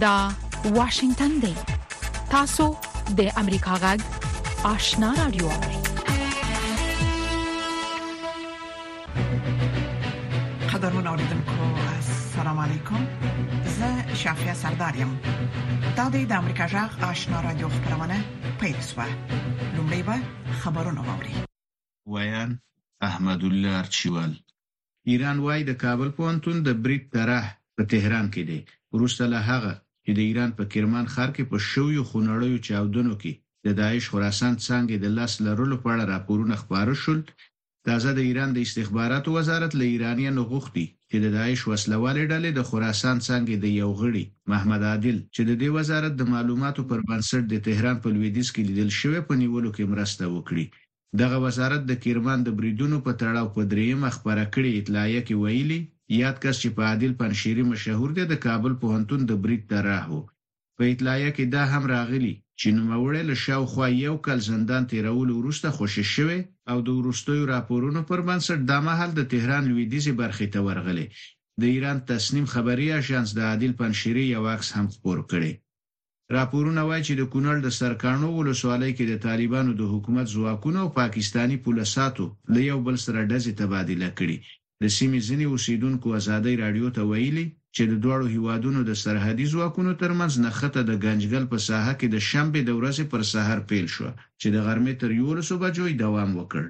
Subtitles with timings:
[0.00, 0.28] دا
[0.64, 1.54] واشنگتن دی
[2.34, 2.64] تاسو
[3.18, 4.00] د امریکا غږ
[4.72, 5.48] آشنا رادیو
[10.72, 13.04] قدرمن اوریدونکو السلام علیکم
[13.78, 15.12] زه شافیا سردار یم
[15.96, 18.18] دا د امریکا غږ آشنا رادیو خبرونه
[18.60, 19.06] پېښه
[19.76, 20.16] لومړی به
[20.62, 21.34] خبرونه واوري
[22.14, 22.56] ویان
[23.10, 24.32] احمد الله ارچوال
[25.04, 27.44] ایران وای د کابل پونتون د بریټ طرح
[27.76, 28.58] په تهران کې دی
[28.92, 33.32] ورسله هغه چې د ایران په کرمان ښار کې په شویو خونړیو چاودنو کې
[33.66, 37.20] د داعش خراسان څنګه د لاس لرلو په اړه راپورونه خپاره شول
[37.88, 42.60] تازه د ایران د استخباراتو وزارت له ایرانیانو غوښتي چې د داعش وسلوالې ډلې د
[42.68, 47.42] خراسان څنګه د یو غړي محمد عادل چې د دې وزارت د معلوماتو پر بنسټ
[47.48, 50.64] د تهران په لویدیز کې لیدل شوی په نیولو کې مرسته وکړي
[51.20, 55.80] دغه وزارت د کرمان د بریدونو په تړاو په دریم خبره کړې اطلاعیه کې ویلي
[56.22, 60.20] یاد کس چې په عادل پنشيري مشهور دی د کابل پوهنتون د بریټ طرح وو
[60.76, 65.68] په اطلاعیه کې دا هم راغلی چې نوموړی له شاوخوا یو کال زندان تیرول وروسته
[65.76, 70.60] خوشی شوی او د وروستیو راپورونو پر بنسټ د مهال د تهران لویدیزي برخې ته
[70.66, 71.06] ورغلی
[71.60, 75.52] د ایران تسنیم خبري اژانس د عادل پنشيري یو عکس هم خپور کړی
[76.36, 80.88] راپورونه وایي چې د کونړ د سرکانو ولسوالۍ کې د طالبانو د حکومت ځواکونو او
[81.00, 84.36] پاکستانی پولیساتو له یو بل سره ډزې تبادله کړې
[84.84, 89.92] د سیمې ځینې اوسیدونکو ازادي رادیو ته ویلي چې د دوړو هیوادونو د سرحدي ځواکونو
[90.02, 94.08] ترمنځ نخته د گنجګل په ساحه کې د شنبه د ورځې پر سحر پیل شو
[94.40, 96.64] چې د غرمې تر 11 بجو دوام وکړ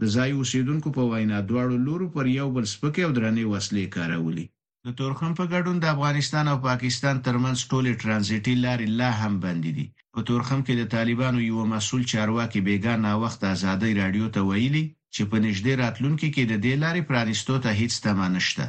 [0.00, 4.46] د ځای اوسیدونکو په وینا دوړو لورو پر یو بل سپکې او درنې وسلې کارولې
[4.84, 9.70] د تورخم په ګډون د افغانستان او پاکستان ترمنځ ټولې ترانزیتي لارې لا هم بندې
[9.76, 14.40] دي په تورخم کې د طالبانو یو مسول چارواکي بیګا نا وخت ازادي رادیو ته
[14.50, 18.64] ویلي چې په نږدې راتلونکي کې د دې لارې پرانیستو ته هیڅ تمه نشته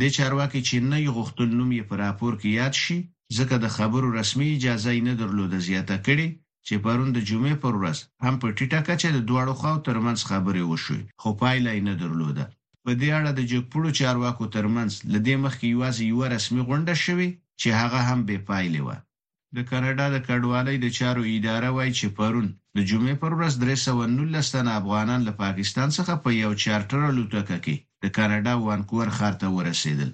[0.00, 2.98] د چارواکي چې نه یو غوښتل نوم یې په راپور کې یاد شي
[3.38, 6.28] ځکه د خبرو رسمي اجازه یې نه درلوده زیاته کړي
[6.66, 10.62] چې پرون د جمعې پر ورځ هم په ټیټه کچه د دواړو خواو ترمنځ خبرې
[10.70, 12.44] وشوې خو پایله یې نه درلوده
[12.84, 17.28] په دې اړه د جګپړو چارواکو ترمنځ لدې مخکې یوازې یو رسمي غونډه شوې
[17.60, 18.96] چې هغه هم بې پایلې وه
[19.56, 22.46] د کاناډا د کډوالۍ د چارو اداره وایي چې پرون
[22.76, 27.74] د جمعې پر ورځ 319 تن افغانان له پاکستان څخه په یو چارټر الوتکه کې
[28.02, 30.10] د کاناډا وانکوور ښار ته ورسېدل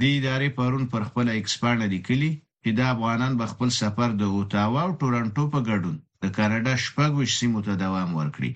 [0.00, 2.30] د ادارې پرون پر خپل ایکسپانډ لیکلي
[2.62, 7.10] چې د افغانان په خپل سفر د اوتاوا او ټورانټو په ګډون د کاناډا شپږ
[7.38, 8.50] سیمو ته دوام ورکړي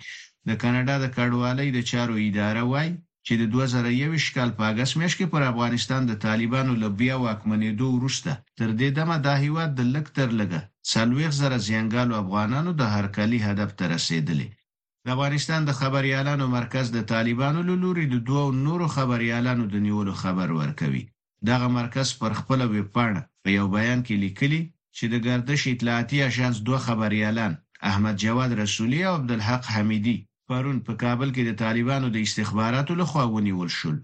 [0.49, 2.93] د کاناډا د کډوالۍ د چارو اداره وایي
[3.29, 7.87] چې د 2021 کال په اگست میاشت کې پر افغانستان د طالبانو له بیا واکمنېدو
[7.93, 10.61] وروسته تر دې دمه دا هیواد د لکتر لګه
[10.93, 14.49] څلويخ زره زیانګالو افغانانو د هرکلی هدف ته رسیدلی
[15.05, 20.13] د افغانستان د خبريالانو مرکز د طالبانو له لوري د دوه نورو خبريالانو د نیولو
[20.23, 21.05] خبر ورکوي
[21.51, 24.61] دغه مرکز پر خپل ویب پاڼه په یو بیان کې لیکلی
[24.97, 27.53] چې د گردش اطلاعاتي اژانس دوه خبريالان
[27.91, 30.17] احمد جواد رسولي او عبدالحق حمیدي
[30.51, 33.97] پرون په کابل کې د طالبانو د استخباراتو لخوا ونیول شول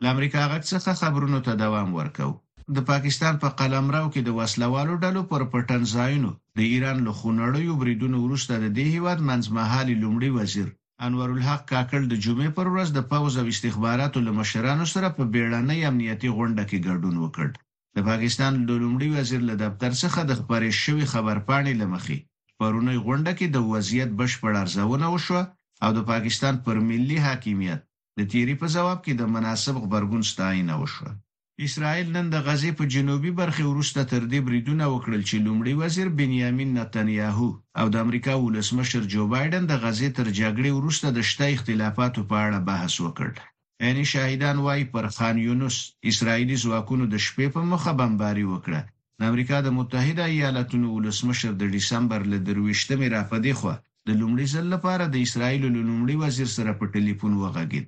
[0.00, 2.28] د امریکا غږ څخه خبرونو ته دوام ورکو
[2.76, 7.12] د پاکستان په پا قلمرو کې د وسلوالو ډلو پر پټن ځایونو د ایران له
[7.18, 10.68] خونړیو بریدونو وروسته د دې هیواد منځمهالي لومړي وزیر
[11.06, 15.22] انور الحق کاکل د جمعې پر ورځ د پوز او استخباراتو له مشرانو سره په
[15.34, 17.46] بیړنۍ امنیتي غونډه کې ګډون وکړ
[17.96, 22.18] د پاکستان د لومړي وزیر له دفتر څخه د خبرې شوی خبر پاڼې لمخې
[22.58, 25.42] پرونی غونډه کې د وضعیت بشپړ ارزونه وشوه
[25.84, 27.80] او د پاکستان پر ملي حاکمیت
[28.18, 31.10] د تیری په جواب کې د مناسب خبرګون ستاینه وشوه
[31.66, 36.08] اسرائیل نن د غزې په جنوبي برخه وروسته تر دې بریدونه وکړل چې لومړی وزیر
[36.20, 37.48] بنیامین نتنیاهو
[37.80, 42.36] او د امریکا ولسمشر جو بایدن د غزې تر جګړې وروسته د شته اختلافاتو په
[42.46, 43.28] اړه بحث وکړ
[43.84, 45.76] یعنی شاهدان وايي پر خان یونس
[46.12, 48.80] اسرائیلي ځواکونو د شپې په مخه بمباری وکړه
[49.18, 53.74] د امریکا د متحده ایالاتونو ولسمشر د دسمبر له 22مې راپدې خو
[54.08, 57.86] د لومړي ځل لپاره د اسرایل له لومړي وزیر سره په ټلیفون وغږید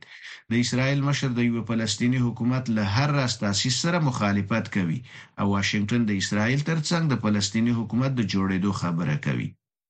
[0.50, 4.98] د اسرایل مشر د یو فلسطینی حکومت له هر راست تاسیس سره مخالفت کوي
[5.40, 9.48] او واشنگټن د اسرایل ترڅنګ د فلسطینی حکومت د جوړېدو خبره کوي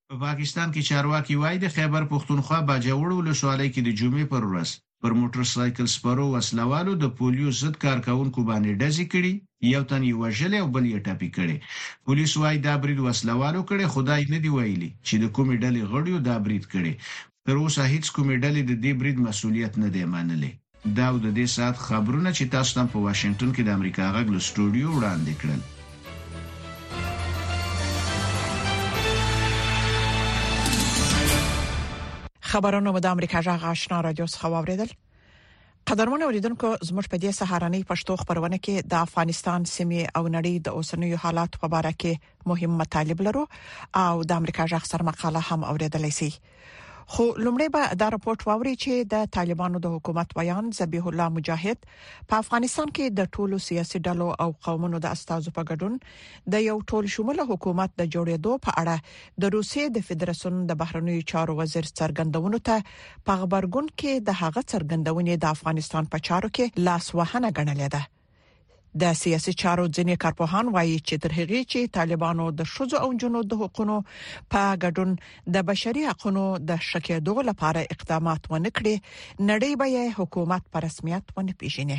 [0.09, 4.69] په پاکستان کې چارواکي وایي د خیبر پښتونخوا باجوړ ولسوالۍ کې د جمعې پر ورځ
[5.05, 9.33] پر موټر سایکل سپرو وسلوالو د پولیو ضد کارکونکو باندې ډزې کړي
[9.75, 11.57] یو تن یې وژل او بل یې ټاپي کړي
[12.11, 16.19] پولیس وايي دا برید وسلوالو کړي خدای نه دی ویلي چې د کومې ډلې غړیو
[16.31, 16.93] دا برید کړي
[17.47, 20.53] تر اوسه هیڅ کومې ډلې د دې برید مسولیت نه دی منلې
[21.03, 24.41] دا د دې سات خبرونه چې تاسو نن په واشنگټن کې د امریکا غږ له
[24.49, 25.61] سټوډیو وړاندې کړل
[32.55, 34.91] خبرونه مو د امریکا جغ آشنا رادیو څخه واوریدل
[35.91, 40.69] قدرمن اوریدونکو زموږ په دې سهارنی پښتو خبرونه کې د افغانستان سیمې او نړۍ د
[40.81, 42.13] اوسنیو حالات په اړه کې
[42.51, 43.45] مهم مطالب لرو
[44.07, 46.31] او د امریکا جغ سر مقاله هم اوریدلای شئ
[47.13, 51.79] خو لومړی به دا راپورټ واوري چې د طالبانو د حکومت بیان ذبیح الله مجاهد
[52.31, 55.93] په افغانستان کې د ټولو سیاسي ډلو او قومونو د استادو په ګډون
[56.55, 58.97] د یو ټول شمول حکومت د جوړېدو په اړه
[59.47, 62.77] د روسیې د فدراسیون د بهرنیو چارو وزیر څرګندونو ته
[63.27, 68.03] په خبرګون کې د هغه څرګندونې د افغانستان په چارو کې لاس وهنه ګڼلې ده
[69.03, 73.41] د سیاسي چارو ځینې کارپوهان وایي چې تر هغه چې طالبانو د شوزو او جنو
[73.53, 73.97] د حقوقو
[74.55, 75.17] په ګډون
[75.57, 78.95] د بشري حقوقو د شکیدو لپاره اقدامات ونکړي
[79.51, 81.99] نړۍ به یې حکومت په رسمیت ونه پیژني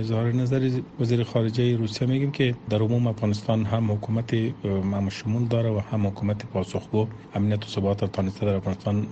[0.00, 0.68] اظهار نظر
[1.00, 4.30] وزیر خارجه روسیه میگیم که در عموم افغانستان هم حکومت
[5.12, 9.06] شمول داره و هم حکومت پاسخگو امنیت و ثبات را تانسته در افغانستان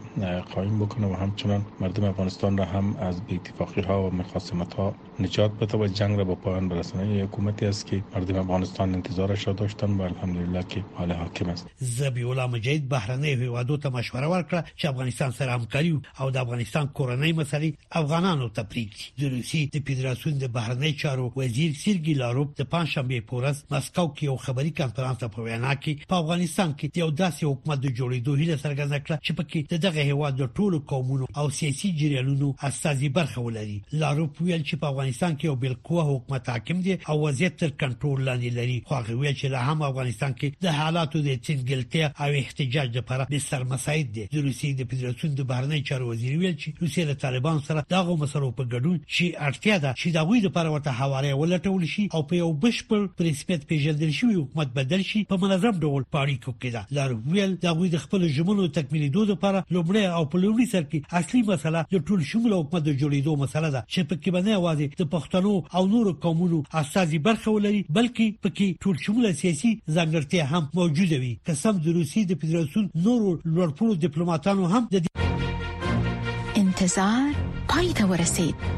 [0.55, 5.51] قایم بکنه و همچنان مردم افغانستان را هم از بی‌اتفاقی ها و مخاصمت ها نجات
[5.53, 9.53] بده و جنگ را به پایان برسانه یک حکومتی است که مردم افغانستان انتظارش را
[9.53, 14.65] داشتن و الحمدلله که حال حاکم است زبی الله مجید بهرنی دو تا مشوره ورکړه
[14.83, 15.91] چې افغانستان سره همکاری
[16.21, 21.33] او د افغانستان کورنۍ مسلې افغانانو ته پریږدي د روسیې د فدراسیون د بهرنی چارو
[21.37, 26.17] وزیر سیرګی لاروب د پنځشنبه پورز مسکو کې یو خبري کنفرانس په وینا کې په
[26.23, 30.47] افغانستان کې یو داسې حکومت د جوړېدو هیله څرګنده کړه چې پکې دغه هیواد د
[30.57, 35.57] ټولو قومونو او سیاسي جریانونو اساسي برخه ولري لاروپ ویل چې په افغانستان کې یو
[35.63, 39.63] بالقوه حکومت حاکم دی او وضعیت تر کنټرول لاندې لري خو هغه ویل چې لا
[39.71, 44.75] هم افغانستان کې د حالاتو د تنګلتیا او احتجاج لپاره د سرمساید دی د روسي
[44.83, 48.69] د فدراسیون د بهرنی چارو وزیر ویل چې روسي له طالبان سره دغه مسلو په
[48.73, 52.50] ګډون چې اړتیا ده چې دا غوي لپاره ورته حواله ولټول شي او په یو
[52.51, 57.11] یو بشپړ پرنسپیټ پیژندل شوی حکومت بدل شي په منظم ډول پاریکو کې دا لار
[57.35, 61.19] ویل دا وی د خپل جملو تکمیلې دوه لپاره لومړی او په لومړي سر کې
[61.21, 65.01] اصلي مسله د ټول شمول حکومت د جوړېدو مسله ده چې په کې باندې اواز
[65.03, 70.45] د پښتنو او نورو قومونو اساسي برخه ولري بلکې په کې ټول شمول سیاسي ځانګړتیا
[70.53, 77.93] هم موجوده وي قسم د روسي د فدراسیون نورو لوړپوړو ډیپلوماټانو هم د انتظار پای
[78.01, 78.71] ته ورسید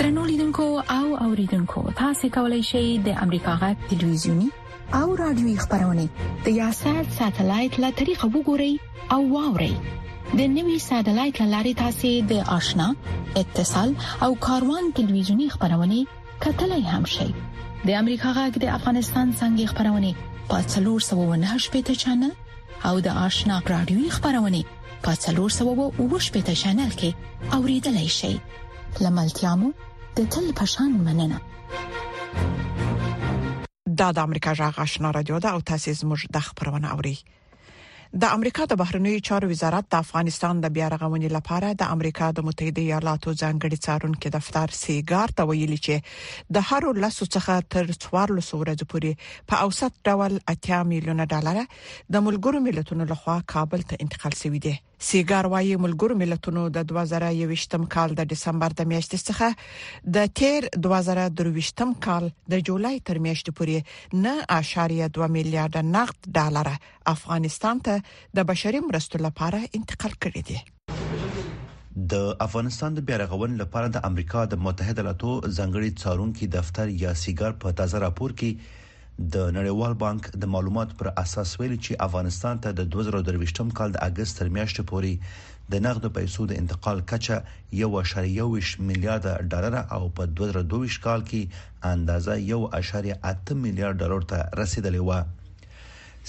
[0.00, 0.64] ترنو لیدونکو
[0.94, 4.46] او اوریدونکو تاسو کولی شئ د امریکا غږ ټلویزیونی
[5.00, 6.04] او رادیوي خبرونه
[6.46, 8.72] د یاشر ساتلایت له طریقو وګورئ
[9.16, 9.74] او واورئ
[10.38, 12.86] د نوي ساتلایت لارې تاسو د آشنا
[13.42, 13.92] اتصال
[14.28, 15.98] او کاروان ټلویزیونی خبرونه
[16.46, 20.10] کتلای هم شئ د امریکا غږ د افغانستان څنګه خبرونه
[20.54, 22.32] پاتلور 798 پټ چنل
[22.92, 24.64] او د آشنا رادیوي خبرونه
[25.10, 28.34] پاتلور 798 پټ چنل کې اوریدلای شئ
[29.06, 29.68] لملتیا مو
[30.20, 31.36] د تل پشان مننه
[34.00, 37.12] دا د امریکا جغ آشنا رادیو ده او تاسو زموږ د خبرونه اوري
[38.24, 42.44] د امریکا د بهرنیو چارو وزارت د افغانستان د بیا رغونې لپاره د امریکا د
[42.48, 47.94] متحده ایالاتو ځانګړي څارونکو دفتر سیګار ته ویلي چې د هر لاسو څخه تر 400
[47.94, 51.62] ورځې پورې په اوسط ډول 80 میلیونه ډالر
[52.18, 54.76] د ملګرو ملتونو لخوا کابل ته انتقال شوی دی
[55.08, 61.94] سیګار وايي ملګر ملتونو د 2021م کال د دسمبر د میاشتې څخه د تیر 2023م
[62.06, 66.70] کال د جولای تر میاشتې پورې نه اشاریه 2 میلیارډ نقد ډالر
[67.14, 74.04] افغانستان ته د بشري مرستو لپاره انتقال کړی دی د افغانستان د بیارغون لپاره د
[74.10, 78.78] امریکا د متحده ایالاتو ځنګړي څارونکو دفتر یا سیګار په تازه راپور کې
[79.34, 84.02] د نړیوال بانک د معلومات پر اساس ویلي چې افغانستان ته د 2023م کال د
[84.08, 87.38] اگست تر میاشتې پورې د نغدو پیسو د انتقال کچه
[87.80, 95.20] 1.1 میلیارډ ډالر او په 2022 کال کې اندازه 1.8 میلیارډ ډالر ته رسیدلې و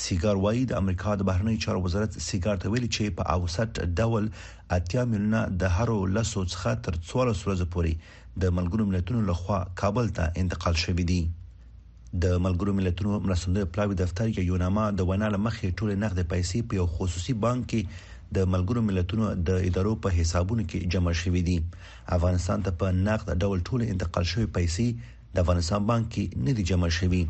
[0.06, 4.30] سیګار وایي د امریکا د بهرنی چارو وزارت سیګار ته ویلي چې په اوسط ډول
[4.80, 10.12] اتیا میلیونه د هرو لسو څخه تر 14 ورځې پورې د ملګرو ملتونو لخوا کابل
[10.20, 11.22] ته انتقال شوې دي
[12.24, 16.76] د ملګرو ملتونو مرستندوی پلاوی دفتر کې یوناما د وینا لمخې ټول نقد پیسې په
[16.80, 21.58] یو خصوصي بانک کې د ملګرو ملتونو د ادارو په حسابونو کې جمع شوې دي
[22.18, 26.64] افغانستان ته په نقد ډول ټول انتقال شوی پیسې د افغانستان بانک کې نه دي
[26.74, 27.24] جمع شوې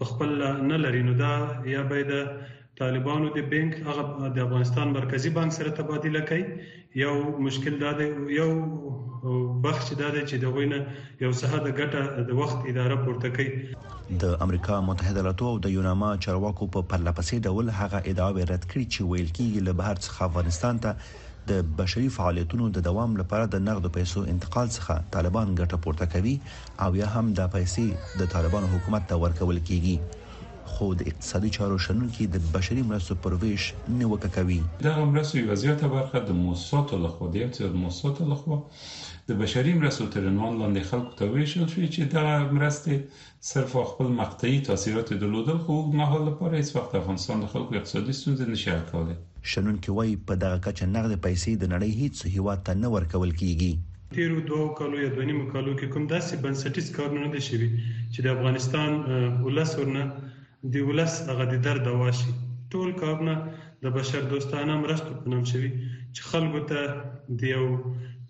[0.04, 0.32] په خپل
[0.72, 1.34] نه لري نو دا
[1.74, 2.24] یا به د
[2.80, 6.44] طالبانو د بانک هغه د افغانستان مرکزی بانک سره تبادله کوي
[7.04, 7.14] یو
[7.46, 8.08] مشکل دا دی
[8.40, 8.50] یو
[9.68, 10.80] بخش دا دی چې د غوینه
[11.26, 13.50] یو صحه د ګټه د وخت اداره پورته کوي
[14.24, 18.70] د امریکا متحده ایالاتو او د یوناما چارواکو په پرله پسې ډول هغه ادعا رد
[18.72, 20.98] کړې چې ویل کیږي له بهر څخه افغانستان ته
[21.52, 26.36] د بشري فعالیتونو د دوام لپاره د نقد پیسو انتقال څخه طالبان ګټه پورته کوي
[26.86, 27.88] او یا هم د پیسې
[28.22, 29.96] د طالبان حکومت ته ورکول کیږي
[30.76, 33.66] خو د اقتصادي چارو شنن کې د بشري مرستو پرويش
[33.98, 38.60] نیوکه کوي دا مرستو یو زیاته برخه د موسساتو لخوا دی چې د موسساتو لخوا
[39.32, 42.26] د بشري مرستو تر عنوان لاندې خلکو ته ویشل شوی چې دا
[42.58, 48.20] مرستې صرف خپل مقطعي تاثیرات درلودل خو مهال لپاره هیڅ وخت افغانستان د خلکو اقتصادي
[48.22, 49.22] ستونزې نشي حل کولای
[49.52, 53.32] شنن کې وای په دغه کچه نغد پیسې د نړۍ هیڅ هیواد ته نه ورکول
[53.42, 53.72] کیږي
[54.18, 57.70] تیرو دوه کالو یا دونی مکالو کې کوم داسې بنسټیز کارونه دي شوی
[58.14, 58.90] چې د افغانستان
[59.48, 60.04] ولس ورنه
[60.76, 62.32] دی ولس هغه د درد واشي
[62.76, 63.36] ټول کارونه
[63.88, 65.70] د بشر دوستانه مرستو په نوم شوی
[66.14, 66.82] چې خلکو ته
[67.44, 67.66] د یو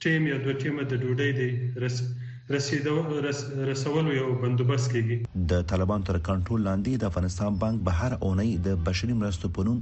[0.06, 1.50] ټیم یا دوه ټیمه د ډوډۍ دی
[1.84, 5.18] رسېږي رسولو یو بندوبست کیږي
[5.52, 9.64] د طالبان تر کنټرول لاندې د افغانستان بانک به هر اونۍ د بشري مرستو په
[9.68, 9.78] نوم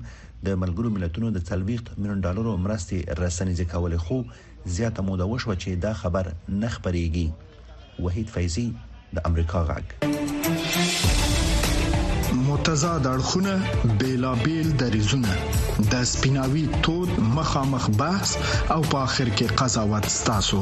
[0.46, 1.63] د ملګرو ملتونو د 30
[1.98, 4.18] میلیون ډالرو مرستې رسنیږي کول خو
[4.75, 6.30] زیاته موده وشوه چې دا خبر
[6.62, 7.27] نه خبريږي
[8.08, 8.68] وحید فیضی
[9.20, 9.98] د امریکا غږ
[12.46, 13.53] متضاد اړخونه
[14.06, 15.34] بیلابل دریزونه
[15.82, 18.30] د سپیناوي تود مخامخ بحث
[18.75, 20.62] او په اخر کې قضاوت ستاسو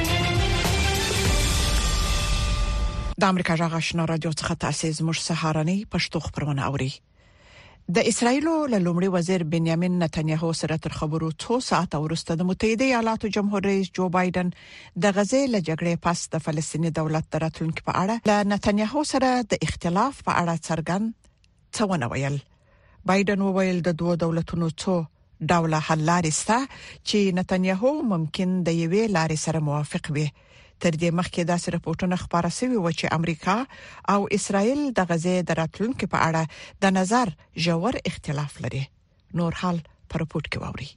[3.21, 6.87] د امریکا جغ آشنا رادیو څخه تاسو زموږ سهارنی پښتو خبرونه اوري
[7.97, 8.53] د اسرایلو
[8.85, 13.87] لومړي وزیر بنیامین نتنیاهو سره تر خبرو څو ساعت وروسته د متحده ایالاتو جمهور رئیس
[13.99, 19.01] جو بایدن د غزې له جګړې پس د فلسطیني دولت دراتونکو په اړه له نتنیاهو
[19.13, 21.05] سره د اختلاف په اړه څرګند
[21.75, 22.37] څونه ویل
[23.11, 24.93] بایدن وویل د دوه دولتونو څو
[25.51, 26.57] ډول حل لارې سته
[27.07, 30.29] چې نتنیاهو ممکن د یوې لارې سره موافق وي
[30.83, 33.55] تر دې مخکې داسې راپورټونه خبره شوې و چې امریکا
[34.13, 37.33] او اسرائیل د غزې دراتلونکو په اړه د نظر
[37.67, 38.83] جوړ اختلاف لري
[39.41, 39.81] نور حال
[40.13, 40.89] پر راپورټ کې ووري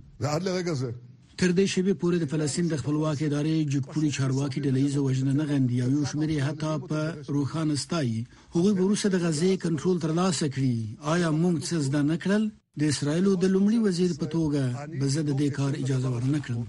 [1.40, 5.44] تر دې شبي پورې د فلسطین د خپلواک ادارې جګپوري چارواکي د لیز وژنه نه
[5.50, 6.98] غندي او یو شمېر حتی په
[7.36, 8.18] روخان استایي
[8.56, 10.74] هغوی وروسته د غزي کنټرول ترلاسه کړي
[11.12, 12.42] آیا موږ څه زده نکړل
[12.80, 14.62] د اسرایل د لومړي وزیر په توګه
[15.00, 16.64] بزده د کار اجازه ورنکړم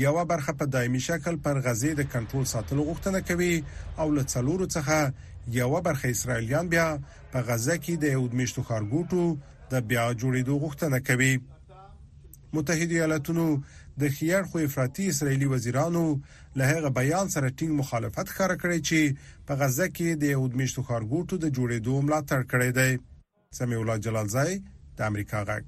[0.00, 3.52] یو برخه په دایمي شکل پر غزې د کنټرول ساتلو غوښتنه کوي
[4.00, 6.86] او ل څلورو څخه یو برخه اسرایلیان بیا
[7.32, 11.32] په غزه کې د یو دمشتو خارګوټو د بیا جوړېدو غوښتنه کوي
[12.56, 13.46] متحده ایالاتونو
[14.02, 16.04] د خيار خو افراطي اسرایلی وزیرانو
[16.58, 19.00] له هغه بیان سره ټینګ مخالفت ښکاره کړی چې
[19.48, 22.92] په غزه کې د یو دمشتو خارګوټو د جوړېدو ملاتړ کړی دی
[23.54, 24.52] سمیع الله جلالزی
[24.98, 25.62] د امریکا غږ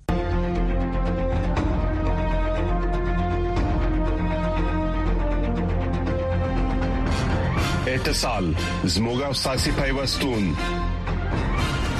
[7.92, 8.46] اتصال
[8.84, 10.44] زموږ او ساسي پیوستون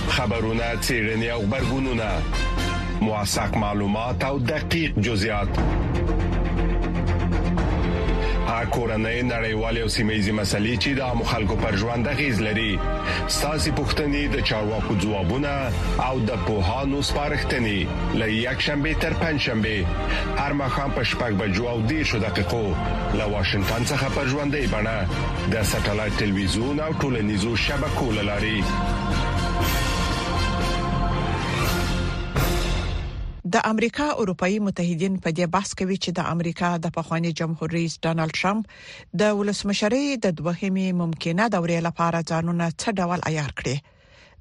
[0.09, 2.11] خبرونه چیرنی او خبرګونونه
[3.05, 5.51] مواساک معلومات او دقیق جزئیات
[8.57, 12.71] هغه کورنۍ نړیوالې او سیمېزي مسلې چې د مخالکو پر ژوند غیز لري
[13.35, 15.53] ستاسو پوښتنې د چارواکو ځوابونه
[16.09, 19.87] او د پوهانو څرختنې لې یک شنبه تر پنځ شنبه
[20.43, 22.67] هر مخام په شپږ بجو او دې شو دقیقو
[23.19, 28.61] له واشنگټن څخه پر ژوندې بڼه د ساتلایت ټلویزیون او ټولنیزو شبکو لاري
[33.57, 37.95] د امریکا اروپאי متحدین په دې بحث کوي چې د امریکا د پخواني جمهور رئیس
[38.07, 38.75] ډانلډ ټرمپ
[39.23, 43.77] د ولسمشرۍ د دوهمې ممکنه دورې لپاره ځانونه څه ډول عیار کړي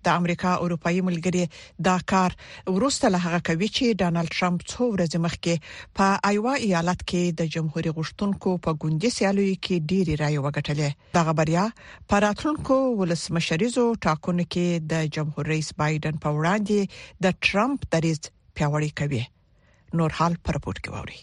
[0.10, 1.44] د امریکا اروپאי ملګری
[1.90, 2.30] دا کار
[2.78, 5.54] ورسته له هغه کوي چې ډانلډ ټرمپ څو ورځې مخکې
[5.98, 11.22] په ایوا ایالت کې د جمهوریت غشتونکو په ګوندې سیالیو کې ډېری رائے وګټلې دا
[11.32, 11.66] خبریا
[12.14, 18.22] پراتونکو ولسمشریزو ټاکنو کې د جمهور رئیس بایدن په وړاندې د ټرمپ دریز
[18.60, 19.24] پیاوړی کوي
[20.00, 21.20] نور حال پر پورت کې ووري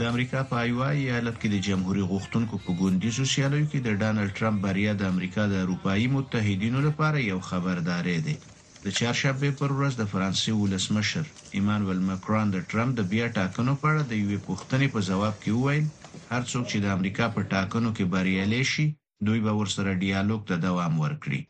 [0.00, 4.30] د امریکا په ایوای ایالت کې د جمهوریت غوښتونکو په ګوندیزو سیالیو کې د ډانلډ
[4.40, 9.92] ترامپ بریا د امریکا د اروپאי متحدینو لپاره یو خبرداري دی د چهارشنبه پر ورځ
[10.02, 11.24] د فرانسې ولسمشر
[11.60, 15.56] ایمانوئل ماکرون د ټرمپ د بیا ټاکنو په اړه د یوې پوښتنې په جواب کې
[15.56, 15.86] وویل
[16.32, 18.86] هر څوک چې د امریکا په ټاکنو کې بریالي شي
[19.28, 21.40] دوی به ورسره ډیالوګ ته دوام ورکړي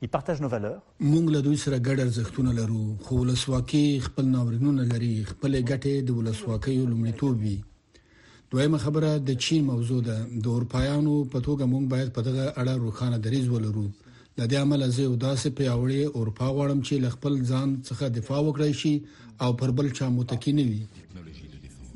[1.13, 6.11] مونږ له دوی سره ګډ ارزښتونه لرو خو ولسواکي خپل ناورینونه لري خپل ګټې د
[6.19, 7.57] ولسواکۍ لومړیتوب وي
[8.55, 12.75] دویمه خبره د چین موضوع ده د اروپایانو په توګه مونږ باید په دغه اړه
[12.87, 13.85] روخانه دریز ولرو
[14.39, 18.73] د دې عمل زه یو داسې پیاوړی اروپا غواړم چې خپل ځان څخه دفاع وکړي
[18.83, 18.95] شي
[19.45, 20.83] او پر بل چا متکی نه وي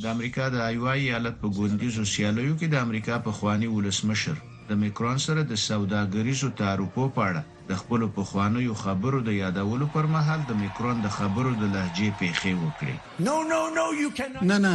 [0.03, 4.72] د امریکا د ایوای ایالت په ګوندیزو سیالیو کې د امریکا په خوانی ولسمشر د
[4.83, 10.40] میکرون سره د سوداګریزو تعارفو په اړه د خپل پخوانیو خبرو د یادولو پر مهال
[10.46, 12.94] د میکرون د خبرو د لهجې پیخي وکړي
[13.27, 14.74] نو نو نو یو کین نه نه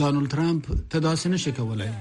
[0.00, 0.62] ډانلډ ترامپ
[0.94, 1.92] تداسنه شکولای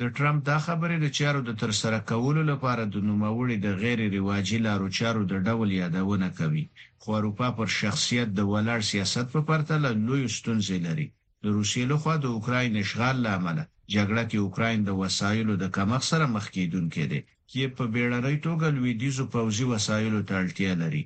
[0.00, 4.58] د ټرمپ دا خبرې د چارو د ترسره کولو لپاره د نوموړي د غیر ریواجی
[4.68, 6.64] لارو چارو د ډول یادونه کوي
[7.02, 11.06] خو اروپا پر شخصیت د ولاړ سیاست په پرتله لوی ستونزې لري
[11.44, 13.60] د روسیې لخوا د اوکراین اشغال لامل
[13.96, 17.18] جګړه کې اوکرين د وسایلو د کمښت سره مخ کیدونکې ده
[17.50, 21.02] چې په بیړنۍ توګه لویدیزو پوځي وسایلو ته اړتیا لري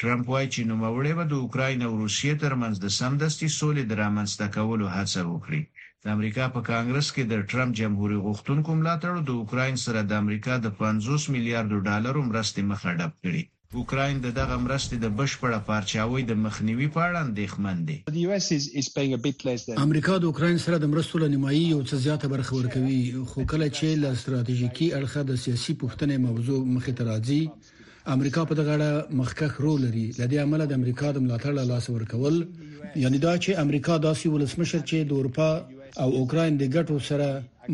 [0.00, 4.46] ټرمپ وايي چې نو مورې به د اوکرين او روسیې ترمنځ د سمدستي سولې درامنځته
[4.56, 5.60] کولو هڅه وکړي
[6.02, 10.54] د امریکا په کانګرس کې د ټرمپ جمهور غوښتونکو ملاتړ د اوکرين سره د امریکا
[10.60, 13.42] د 50 میلیارډ ډالرو مرستې مخه ډب کړي
[13.80, 19.04] اوکراین د دغه مرستې د بشپړه پارچاوي د مخنیوي په اړه اندېښمن دی
[19.86, 22.98] امریکا د اوکراین سره د مرستو لنیمایي او څه زیاته برخه ورکوي
[23.30, 27.42] خو کله چې له ستراتیژیکی اړخه د سیاسي پوښتنې موضوع مخې ته راځي
[28.16, 31.86] امریکا په دغه اړه مخکخ رول لري لدی عمل د امریکا د ملاتړ له لاس
[31.90, 32.36] ورکول
[33.02, 35.48] یعنی دا چې امریکا داسې ولسمشر چې د اروپا
[36.02, 37.28] او اوکراین د ګټو سره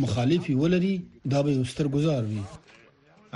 [0.06, 0.94] مخالفي ولري
[1.37, 2.42] دا به یو ستر گزار وي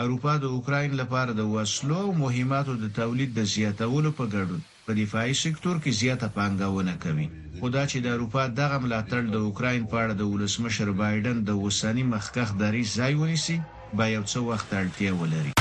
[0.01, 4.93] اروپا د اوکراین لپاره د وسلو او مهماتو د تولید د زیاتولو په ګډون په
[5.01, 7.27] دفاعي سکتور کې زیاته پانګونه کوي
[7.61, 12.05] خدا چې د اروپا دغه ملاتړ د اوکراین په اړه د ولسمشر بایدن د وسانی
[12.15, 13.57] مخکخ دری ځای ونیسي
[14.01, 15.53] با یو څه وخت اړتیا ولري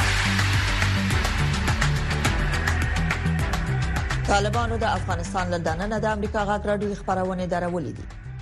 [4.33, 8.05] طالبانو د افغانستان له دننه د امریکا غاټ راډیو خبرونه درولې دي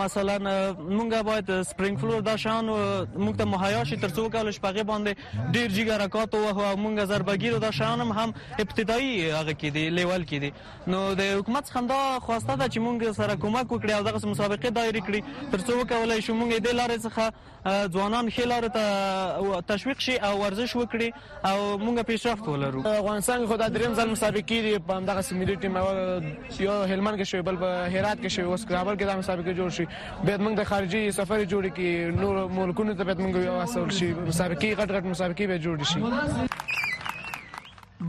[0.00, 4.88] مثلا موږ باید سپرینګ فلور دا شان موږ ته مهیا شي تر څو کول شپږه
[4.92, 8.34] باندې ډیر جګ حرکت او موږ زربګیر دا شان هم
[8.66, 13.20] ابتدایي هغه کې دي لیول کې دي نو د حکومت څنګه خواسته ده چې موږ
[13.22, 17.06] سره کومک وکړي او دغه مسابقه دایره کړي تر څو کولای شو موږ دې لارې
[17.06, 21.12] څخه ځوانان ښه لار ته تشویق شي او ورزش وکړي
[21.44, 25.76] او مونږ پیشرفت ولرو افغانستان خو د دریم ځل مسابقې دی په همدغه ملي ټیم
[25.76, 29.70] یو هلمند کې شوی بل په هرات کې شوی اوس کابل کې د مسابقې جوړ
[29.76, 29.84] شي
[30.24, 34.08] به موږ د خارجي سفر جوړ کړي نور ملکونو ته به موږ یو اصل شي
[34.12, 36.00] مسابقې غټ غټ مسابقې به جوړ شي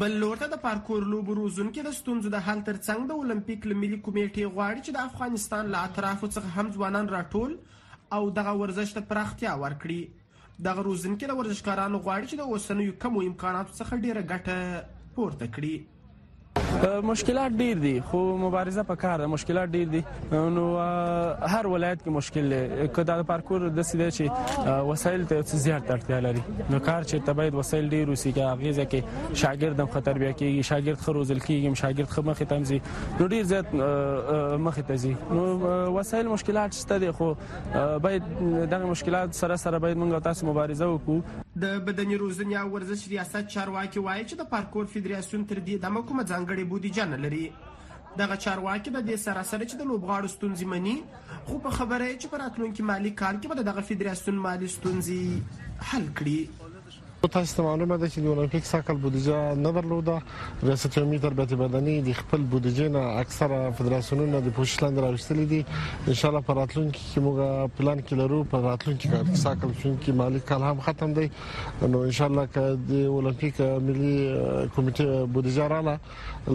[0.03, 4.43] بل لورته د پارکور لوبو روزونکو د ستونزو د حل ترڅنګ د اولمپیک ملي کمیټې
[4.55, 7.51] غواړي چې د افغانستان له اطرافو څخه هم ځوانان راټول
[8.17, 9.97] او دغه ورزش ته پراختیا ورکړي
[10.67, 15.73] دغه روزونکي د ورزشکارانو غواړي چې د اوسنیو کمو امکاناتو څخه ډیره ګټه پورته کړي
[17.03, 19.99] مشکلات ډیر دي خو مبارزه په کار ده مشکلات ډیر دي
[20.31, 26.19] نو هر ولایت کې مشکل دی کدا پارکور د سیده چې وسایل ته زیات اړتیا
[26.25, 30.69] لري نو کار چې تبعید وسایل ډیر وسی کې هغه ځکه شاګردم خطر بیا کېږي
[30.69, 32.81] شاګرد خروزل کېږي شاګرد خمخه تمزي
[33.19, 33.75] نو ډیر زیات
[34.69, 37.29] مخه تزي نو وسایل مشکلات شته دي خو
[38.07, 43.07] باید دغه مشکلات سره سره باید موږ تاسو مبارزه وکړو د بدني روزنې او ورزش
[43.17, 47.45] ریاست چارواکي وایي چې د پارکور فدراسیون تر دې دمه کومه ځانګړې بودیجه نه لري
[48.19, 50.97] دغه چارواکي د دې سره سره چې د لوبغاړو ستونزې مني
[51.47, 55.21] خو په خبره چې په راتلونکي مالی کال کې به دغه فدراسیون مالی ستونزې
[55.89, 56.39] حل کړي
[57.27, 60.15] تاسو ته معلومه ده چې د اولمپیک ساکل بودیجه نه درلوده
[60.63, 65.65] ریاست قومي تربیت بدني د خپل بودیجه نه اکثره فدراسیونونه د پوښتلند راوستلې دي
[66.07, 67.37] ان شاء الله په راتلونکي کې موږ
[67.77, 71.27] پلان کې لرو په راتلونکي کال کې ساکل چې مالی کال هم ختم دی
[71.91, 74.15] نو ان شاء الله ک د اولمپیک ملي
[74.75, 75.99] کمیټه بودیجه رااله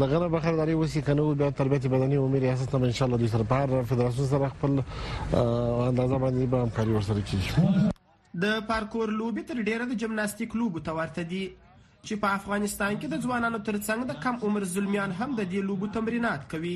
[0.00, 3.33] لغره بخرداري وسی کنه بیا تربیت بدني او ملي ریاست هم ان شاء الله د
[3.37, 7.92] سرپار فدراسیون سره خپل اندازه باندې به همکاري ورسره کیږي
[8.42, 13.11] د پارکور لوبي تر ډیره د جمناستیک لوبو ته ورته دي چې په افغانستان کې
[13.12, 16.73] د ځوانانو ترڅنګ د کم عمر زلمیان هم د دې لوبو تمرینات کوي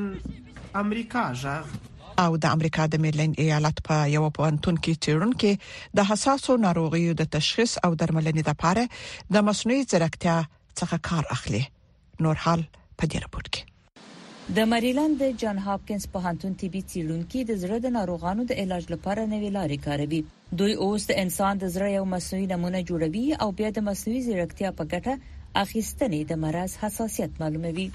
[0.84, 1.80] امریکا ژغ
[2.25, 5.51] او د امریکا د میډلند ایالت په یو پوهنتون کې چیرونکو
[5.99, 8.84] د حساسو ناروغیو د تشخیص او درملنې لپاره
[9.38, 10.38] د مصنوعي ځیرکتیا
[10.79, 11.63] څخه کار اخلي
[12.27, 12.62] نور حال
[12.97, 13.62] په دې راپور کې
[14.60, 18.84] د مریلند د جان هاپکینز په هانتون طبي څیړونکو د زړه د ناروغانو د علاج
[18.93, 20.21] لپاره نوې لارې کاروي
[20.62, 24.69] دوی اوس د انسان د زړه یو مصنوعي نمونه جوړوي او بیا د مصنوعي ځیرکتیا
[24.79, 25.15] په ګټه
[25.63, 27.88] اخیستنې د مرز حساسیت معلوموي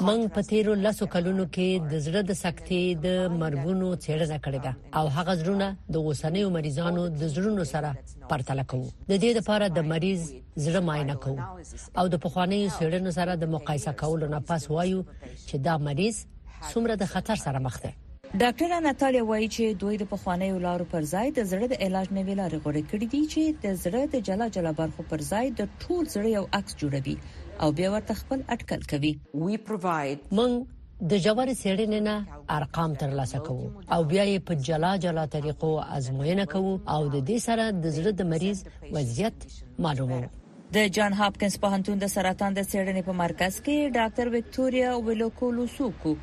[0.00, 3.06] موږ په تیرو لسو کلونو کې د زړه د سکتې د
[3.40, 7.90] مرګونو څېړنه کړې ده او هغه زړونه د اوسنیو مریضانو د زړونو سره
[8.30, 10.20] پرتله کوو د دې لپاره د مریض
[10.64, 11.42] زړه معاینه کوو
[11.98, 15.04] او د پخوانیو څېړنو سره د مقایسه کولو نه پاس وایو
[15.48, 16.16] چې دا مریض
[16.72, 17.92] څومره د خطر سره مخ دی
[18.42, 22.34] ډاکټر ناتالیا وایي چې دوی د پخوانیو لارو پر ځای د زړه د علاج نوې
[22.40, 26.04] لارې غوړې کړې دي چې د زړه د جلا جلا برخو پر ځای د ټول
[26.14, 27.16] زړه یو عکس جوړوي
[27.62, 30.52] او بیا ورته خپل اٹکل کوي موږ
[31.10, 32.14] د جوار سیړنې نه
[32.56, 37.38] ارقام ترلاسه کوو او بیا یې په جلا جلا طریقو ازموینه کوو او د دې
[37.46, 38.62] سره د زړه د مریض
[38.98, 39.46] وضعیت
[39.86, 40.18] معلومو
[40.78, 46.16] د جان هاپکینز په هنتون د سرطان د سیړنې په مرکز کې ډاکټر وکټوريا ویلوکولوسوکو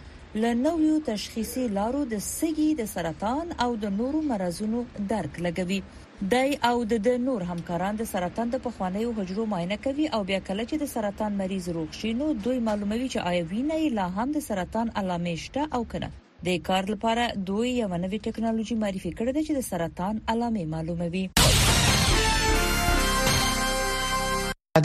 [0.45, 5.81] له نویو تشخیصي لارو د سږي د سرطان او د نورو مرزونو درک لګوي
[6.27, 10.63] دای او د نور همکاران د سرطان د پخوانیو حجرو معاینه کوي او بیا کله
[10.69, 14.43] چې د سرطان مریض روغ شي نو دوی معلوموي چې آیا وینه لا هم د
[14.47, 16.09] سرطان علامې شته او کنه
[16.47, 21.25] د کار لپاره دوی یو نوې ټکنالوژي معرفي کړې ده چې د سرطان علامې معلوموي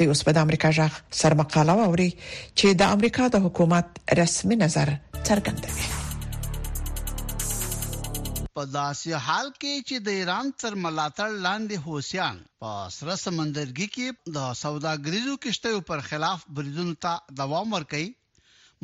[0.04, 4.94] د اوس په د امریکا ځخ سرمقاله ووري چې د امریکا د حکومت رسمي نظر
[5.18, 5.86] څرګندوي
[8.58, 14.06] په داسې حال کې چې د ایران تر ملاتړ لاندې حوثیان په سره سمندرګي کې
[14.36, 18.06] د سوداګریزو کشتیو پر خلاف بریدونو ته دوام ورکړي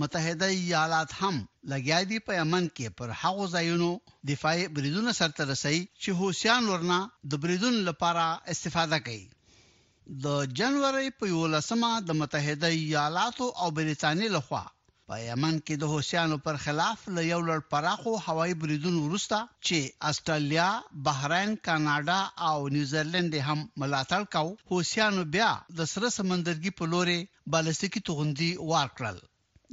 [0.01, 1.37] متحده ایالات هم
[1.73, 3.91] لګیا دي په یمن کې پر هغه ځایونو
[4.31, 6.99] دفاعي بریدونه سرته رسي چې حوثیان ورنا
[7.33, 9.25] د بریدون لپاره استفاده کوي
[10.27, 14.65] د جنوري په 11مه د متحده ایالاتو او برتانیې لخوا
[15.13, 19.79] په یمن کې د حوثیانو پر خلاف له یو لړ پراخو هوایي بریدونو وروسته چې
[20.11, 20.67] استرالیا،
[21.09, 22.19] بحرین، کاناډا
[22.51, 25.49] او نیوزیلند هم ملاتړ کاو حوثیانو بیا
[25.81, 27.19] د سره سمندرګي په لوري
[27.55, 29.19] بالستیکي توغندي وارکړل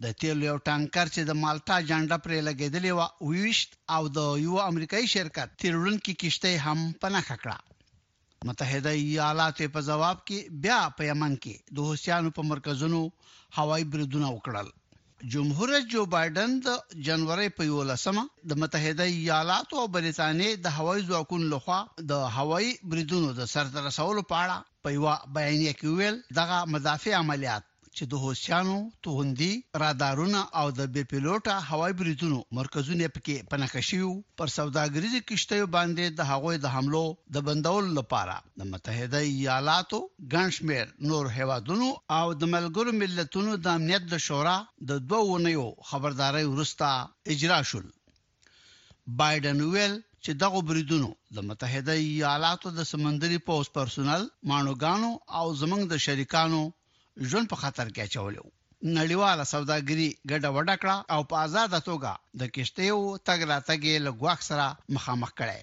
[0.05, 4.57] د تیل یو ټانکر چې د مالټا جنډا پرې لګیدلې و ویشت او د یو
[4.63, 11.39] امریکایي شرکت تیرونکو کشته هم پناه کړه متحده ایالات په جواب کې بیا په یمن
[11.45, 13.05] کې د حوثیانو په مرکزونو
[13.61, 14.75] هوایي بریدونه وکړل
[15.33, 16.73] جمهور رئیس جو بایدن د
[17.05, 21.79] جنوري په 11مه د متحده ایالاتو او برتانیې د هوایي ځواکونو لخوا
[22.11, 25.05] د هوایي بریدونو د سرته رسولو په اړه په یو
[25.37, 27.63] بیان کې ویل دغه مدافع عملیات
[27.97, 28.73] چې د هوسیانو
[29.05, 34.09] توغندي رادارونه او د بي پيلوټا هوایي بریدونو مرکزونه پکې پنهکشیو
[34.41, 37.01] پر سوداګریزي کشتیو باندې د هغوی د حملو
[37.37, 40.01] د بندول لپاره د متحده ایالاتو
[40.35, 44.55] ګنشمیر نور هوادونو او د ملګرو ملتونو د امنیت د شورا
[44.91, 46.91] د دوه ونیو خبرداري ورستا
[47.37, 47.89] اجرا شول
[49.23, 55.93] بایدن ویل چې دغه بریدونو د متحده ایالاتو د سمندري پوز پرسونل مانوګانو او زمنګ
[55.95, 56.65] د شریکانو
[57.29, 58.53] ژوند په خطر کې اچولی وو
[58.99, 64.65] نړیواله سوداګري ګډه وډه کړه او په آزاد توګه د کشتیو تګ راتګې لګواخ سره
[64.95, 65.59] مخامخ کړي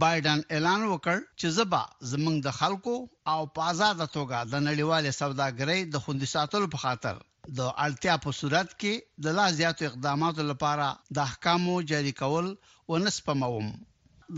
[0.00, 2.96] بایدن اعلان وکړ چې زبا زمنګ د خلکو
[3.32, 7.14] او په آزاد توګه د نړیواله سوداګرۍ د خوندساتلو په خاطر
[7.58, 10.86] د اړتیا په صورت کې د لا زیاتو اقداماتو لپاره
[11.16, 12.46] د احکامو جاری کول
[12.94, 13.68] ونسپموم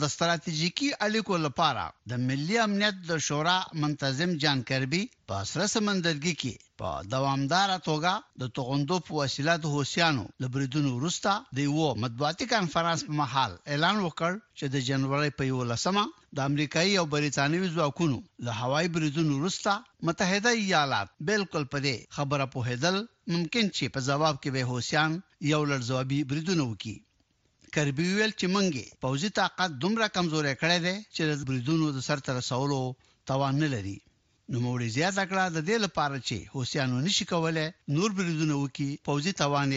[0.03, 6.33] د ستراتیژیکی اړیکو لپاره د ملي امنیت د شورا منتظم جان کربي په سره سمندرګي
[6.41, 12.47] کې په دوامدار توګه د توغندو په وسیله د حوثیانو لبریدونو وروستا د یو مطبوعاتي
[12.55, 16.05] کانفرنس په محل اعلان وکړ چې د جنوري په 11مه
[16.37, 19.75] د امریکایي او بریتانوي ځواکونو له هوایي بریدونو وروستا
[20.09, 22.97] متحده ایالات بالکل پدې خبره په هدل
[23.35, 25.13] ممکن چې په جواب کې به حوثیان
[25.55, 26.97] یو لړ ځوابي بریدونه وکړي
[27.75, 32.21] کربی ویل چې منګي پوځي طاقت دومره کمزورې کړې ده چې د بریدونو د سر
[32.29, 32.77] تر سوالو
[33.31, 33.95] توان نه لري
[34.53, 39.33] نو موږ زیاته کړه د دې لپاره چې حوسیانو نشي کولای نور بریدونه وکي پوځي
[39.43, 39.75] توان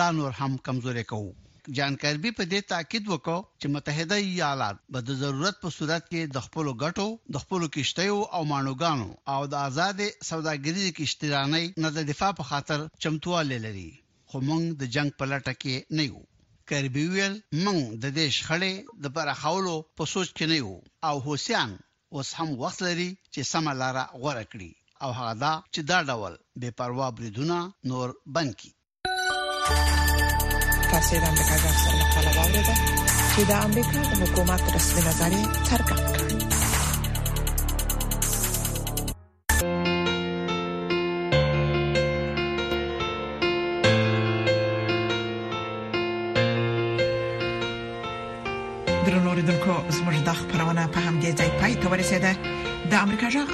[0.00, 5.06] لا نور هم کمزورې کوو جان کربی په دې تاکید وکړ چې متحده ایالات به
[5.12, 7.08] د ضرورت په صورت کې د خپل غټو
[7.38, 12.88] د خپل کشتیو او مانوګانو او د آزاد سوداګری کشتیرانۍ نه د دفاع په خاطر
[13.06, 13.88] چمتواله لري
[14.32, 16.27] خو موږ د جنگ په لټه کې نه یو
[16.70, 20.72] کربیویل موږ د دې شخړې د پرخاولو په سوچ کې نه یو
[21.08, 21.70] او حسین
[22.14, 24.72] اوس هم وخت لري چې سمه لار غوره کړي
[25.04, 27.56] او هغه دا چې دا ډول بے پروا بریدونه
[27.90, 28.72] نور بند کړي
[30.92, 32.78] تاسو د امریکا د خبرونو په اړه
[33.32, 35.30] چې د امریکا د حکومت رسمي نظر
[35.68, 35.80] تر